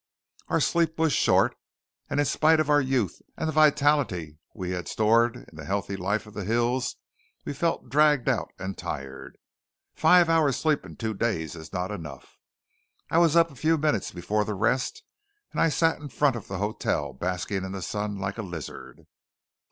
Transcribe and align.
Our 0.47 0.59
sleep 0.59 0.97
was 0.97 1.13
short; 1.13 1.55
and 2.09 2.19
in 2.19 2.25
spite 2.25 2.59
of 2.59 2.71
our 2.71 2.81
youth 2.81 3.21
and 3.37 3.47
the 3.47 3.51
vitality 3.53 4.39
we 4.55 4.71
had 4.71 4.87
stored 4.87 5.35
in 5.35 5.49
the 5.53 5.63
healthy 5.65 5.95
life 5.95 6.25
of 6.25 6.33
the 6.33 6.43
hills 6.43 6.95
we 7.45 7.53
felt 7.53 7.87
dragged 7.87 8.27
out 8.27 8.51
and 8.57 8.75
tired. 8.75 9.37
Five 9.93 10.27
hours' 10.27 10.57
sleep 10.57 10.83
in 10.87 10.95
two 10.95 11.13
days 11.13 11.55
is 11.55 11.71
not 11.71 11.91
enough. 11.91 12.39
I 13.11 13.19
was 13.19 13.35
up 13.35 13.51
a 13.51 13.55
few 13.55 13.77
minutes 13.77 14.09
before 14.09 14.43
the 14.43 14.55
rest; 14.55 15.03
and 15.51 15.61
I 15.61 15.69
sat 15.69 15.99
in 15.99 16.09
front 16.09 16.35
of 16.35 16.47
the 16.47 16.57
hotel 16.57 17.13
basking 17.13 17.63
in 17.63 17.71
the 17.73 17.83
sun 17.83 18.17
like 18.17 18.39
a 18.39 18.41
lizard. 18.41 19.05